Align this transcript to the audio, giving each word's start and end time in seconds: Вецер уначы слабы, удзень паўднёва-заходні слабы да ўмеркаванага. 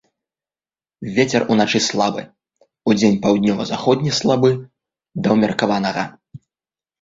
Вецер 1.17 1.41
уначы 1.55 1.81
слабы, 1.87 2.23
удзень 2.93 3.19
паўднёва-заходні 3.27 4.11
слабы 4.21 4.49
да 5.21 5.27
ўмеркаванага. 5.37 6.03